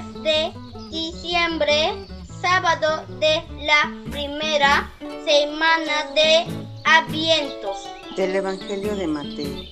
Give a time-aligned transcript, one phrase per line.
[0.00, 0.52] 10 de
[0.90, 2.06] diciembre,
[2.40, 6.46] sábado de la primera semana de
[6.84, 7.86] Advientos.
[8.16, 9.62] Del Evangelio de Mateo.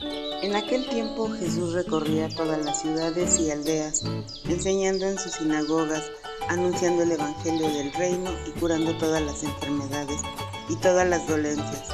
[0.43, 4.05] En aquel tiempo Jesús recorría todas las ciudades y aldeas,
[4.45, 6.11] enseñando en sus sinagogas,
[6.49, 10.21] anunciando el Evangelio del reino y curando todas las enfermedades
[10.69, 11.89] y todas las dolencias.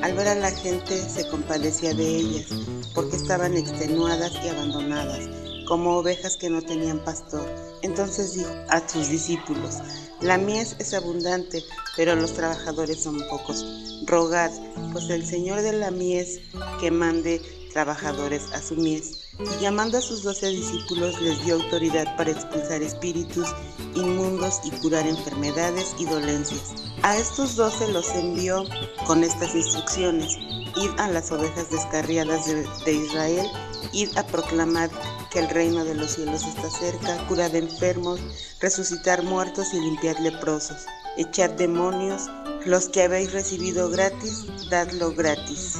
[0.00, 2.46] Al ver a la gente se compadecía de ellas,
[2.94, 5.39] porque estaban extenuadas y abandonadas,
[5.70, 7.48] como ovejas que no tenían pastor.
[7.82, 9.76] Entonces dijo a sus discípulos,
[10.20, 11.62] la mies es abundante,
[11.96, 13.64] pero los trabajadores son pocos.
[14.04, 14.50] Rogad,
[14.90, 16.40] pues el Señor de la mies
[16.80, 17.40] que mande
[17.72, 19.28] trabajadores a su mies.
[19.38, 23.46] Y llamando a sus doce discípulos les dio autoridad para expulsar espíritus
[23.94, 26.74] inmundos y curar enfermedades y dolencias.
[27.04, 28.64] A estos doce los envió
[29.06, 30.36] con estas instrucciones.
[30.76, 33.46] Id a las ovejas descarriadas de, Israel,
[33.92, 34.90] id a proclamar
[35.30, 38.20] que el reino de los cielos está cerca, curad enfermos,
[38.60, 40.86] resucitar muertos y limpiar leprosos,
[41.16, 42.28] echad demonios,
[42.66, 45.78] los que habéis recibido gratis, dadlo gratis.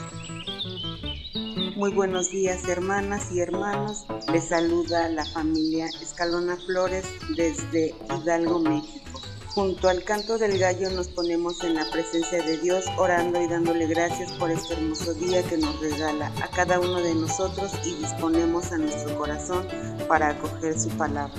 [1.76, 4.04] Muy buenos días hermanas y hermanos.
[4.30, 7.06] Les saluda la familia Escalona Flores
[7.36, 9.09] desde Hidalgo, México.
[9.54, 13.86] Junto al canto del gallo nos ponemos en la presencia de Dios orando y dándole
[13.86, 18.70] gracias por este hermoso día que nos regala a cada uno de nosotros y disponemos
[18.70, 19.66] a nuestro corazón
[20.06, 21.34] para acoger su palabra.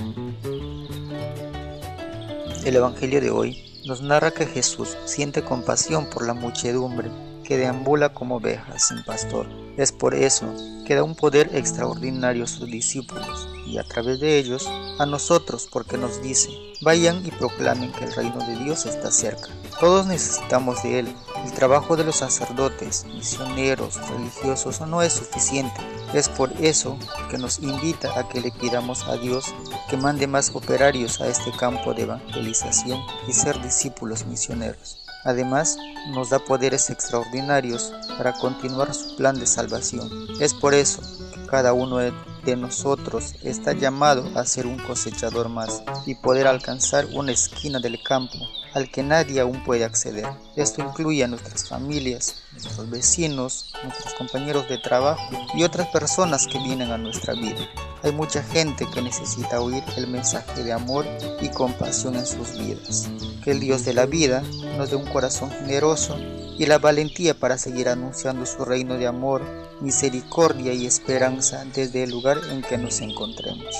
[2.64, 7.10] El Evangelio de hoy nos narra que Jesús siente compasión por la muchedumbre
[7.56, 9.46] deambula como oveja sin pastor.
[9.76, 10.46] Es por eso
[10.86, 15.68] que da un poder extraordinario a sus discípulos y a través de ellos a nosotros
[15.70, 16.50] porque nos dice,
[16.82, 19.48] vayan y proclamen que el reino de Dios está cerca.
[19.80, 21.16] Todos necesitamos de Él.
[21.44, 25.80] El trabajo de los sacerdotes, misioneros, religiosos no es suficiente.
[26.14, 26.98] Es por eso
[27.30, 29.54] que nos invita a que le pidamos a Dios
[29.88, 35.01] que mande más operarios a este campo de evangelización y ser discípulos misioneros.
[35.24, 35.78] Además,
[36.10, 40.10] nos da poderes extraordinarios para continuar su plan de salvación.
[40.40, 41.00] Es por eso
[41.32, 47.06] que cada uno de nosotros está llamado a ser un cosechador más y poder alcanzar
[47.12, 48.36] una esquina del campo
[48.74, 50.26] al que nadie aún puede acceder.
[50.56, 55.22] Esto incluye a nuestras familias, nuestros vecinos, nuestros compañeros de trabajo
[55.54, 57.68] y otras personas que vienen a nuestra vida.
[58.02, 61.06] Hay mucha gente que necesita oír el mensaje de amor
[61.40, 63.08] y compasión en sus vidas.
[63.44, 64.42] Que el Dios de la vida
[64.76, 66.16] nos dé un corazón generoso
[66.58, 69.42] y la valentía para seguir anunciando su reino de amor,
[69.80, 73.74] misericordia y esperanza desde el lugar en que nos encontremos.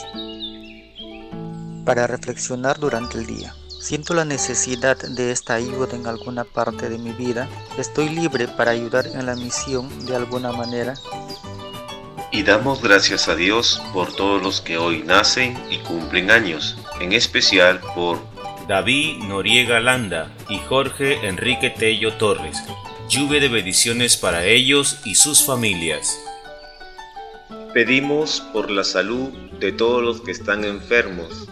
[1.85, 3.55] Para reflexionar durante el día.
[3.83, 7.49] Siento la necesidad de esta ayuda en alguna parte de mi vida.
[7.77, 10.95] Estoy libre para ayudar en la misión de alguna manera.
[12.35, 17.13] Y damos gracias a Dios por todos los que hoy nacen y cumplen años, en
[17.13, 18.19] especial por
[18.67, 22.57] David Noriega Landa y Jorge Enrique Tello Torres.
[23.11, 26.19] Lluvia de bendiciones para ellos y sus familias.
[27.75, 29.29] Pedimos por la salud
[29.61, 31.47] de todos los que están enfermos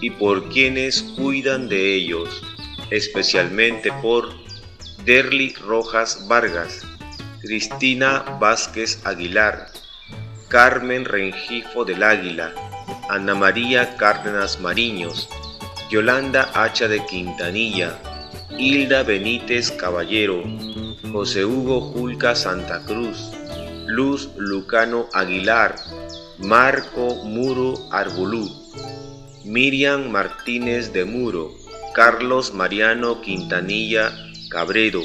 [0.00, 2.42] y por quienes cuidan de ellos,
[2.90, 4.34] especialmente por
[5.04, 6.82] Derly Rojas Vargas,
[7.40, 9.70] Cristina Vázquez Aguilar,
[10.52, 12.52] Carmen Rengifo del Águila,
[13.08, 15.26] Ana María Cárdenas Mariños,
[15.88, 17.98] Yolanda Hacha de Quintanilla,
[18.58, 20.42] Hilda Benítez Caballero,
[21.10, 23.32] José Hugo Julca Santa Cruz,
[23.86, 25.74] Luz Lucano Aguilar,
[26.36, 28.46] Marco Muro Arbulú,
[29.46, 31.50] Miriam Martínez de Muro,
[31.94, 34.12] Carlos Mariano Quintanilla
[34.50, 35.00] Cabredo,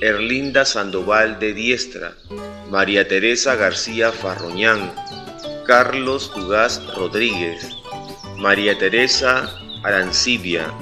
[0.00, 2.14] Erlinda Sandoval de Diestra,
[2.70, 4.94] María Teresa García Farroñán,
[5.66, 7.68] Carlos Ugaz Rodríguez,
[8.38, 10.72] María Teresa Arancibia,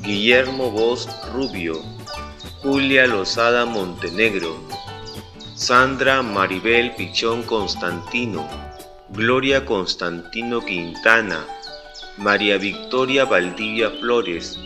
[0.00, 1.80] Guillermo Voz Rubio,
[2.62, 4.60] Julia Lozada Montenegro,
[5.54, 8.48] Sandra Maribel Pichón Constantino,
[9.10, 11.46] Gloria Constantino Quintana,
[12.16, 14.58] María Victoria Valdivia Flores,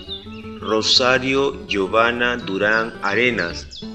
[0.67, 3.87] Rosario Giovanna Durán Arenas,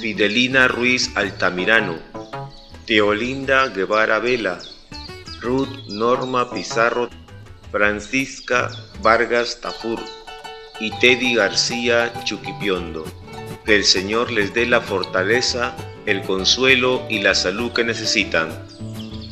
[0.00, 1.98] Fidelina Ruiz Altamirano,
[2.86, 4.58] Teolinda Guevara Vela,
[5.42, 7.10] Ruth Norma Pizarro,
[7.70, 8.70] Francisca
[9.02, 10.00] Vargas Tafur
[10.80, 13.04] y Teddy García Chuquipiondo.
[13.66, 15.76] Que el Señor les dé la fortaleza,
[16.06, 18.48] el consuelo y la salud que necesitan.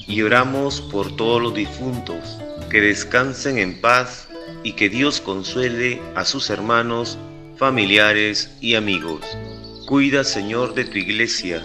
[0.07, 2.39] Y oramos por todos los difuntos,
[2.71, 4.29] que descansen en paz
[4.63, 7.19] y que Dios consuele a sus hermanos,
[7.57, 9.21] familiares y amigos.
[9.87, 11.63] Cuida, Señor, de tu iglesia,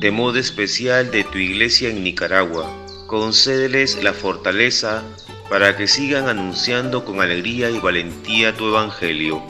[0.00, 2.70] de modo especial de tu iglesia en Nicaragua.
[3.06, 5.02] Concédeles la fortaleza
[5.48, 9.42] para que sigan anunciando con alegría y valentía tu Evangelio.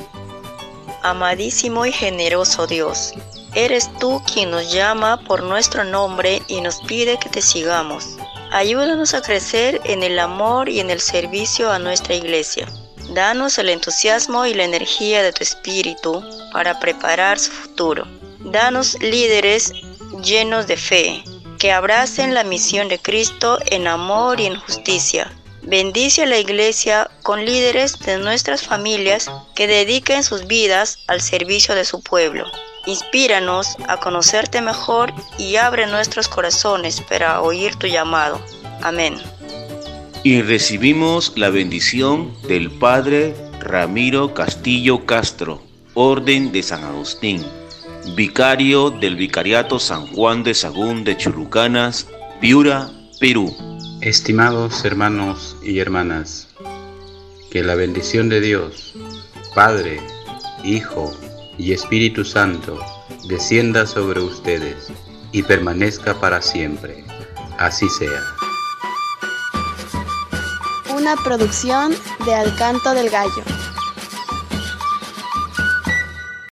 [1.03, 3.15] Amadísimo y generoso Dios,
[3.55, 8.17] eres tú quien nos llama por nuestro nombre y nos pide que te sigamos.
[8.51, 12.67] Ayúdanos a crecer en el amor y en el servicio a nuestra iglesia.
[13.11, 18.07] Danos el entusiasmo y la energía de tu espíritu para preparar su futuro.
[18.39, 19.73] Danos líderes
[20.23, 21.23] llenos de fe,
[21.59, 25.31] que abracen la misión de Cristo en amor y en justicia.
[25.63, 31.75] Bendice a la iglesia con líderes de nuestras familias que dediquen sus vidas al servicio
[31.75, 32.47] de su pueblo.
[32.89, 38.41] Inspíranos a conocerte mejor y abre nuestros corazones para oír tu llamado.
[38.81, 39.15] Amén.
[40.25, 45.63] Y recibimos la bendición del Padre Ramiro Castillo Castro,
[45.93, 47.45] Orden de San Agustín,
[48.17, 52.07] vicario del Vicariato San Juan de Sagún de Chulucanas,
[52.41, 52.89] Piura,
[53.21, 53.55] Perú.
[54.01, 56.49] Estimados hermanos y hermanas,
[57.51, 58.95] que la bendición de Dios,
[59.55, 60.01] Padre,
[60.65, 61.15] Hijo
[61.59, 62.79] y Espíritu Santo
[63.27, 64.91] descienda sobre ustedes
[65.33, 67.05] y permanezca para siempre.
[67.59, 68.23] Así sea.
[70.97, 71.95] Una producción
[72.25, 73.58] de Alcanto del Gallo.